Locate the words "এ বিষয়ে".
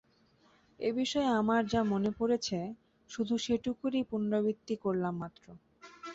0.79-1.29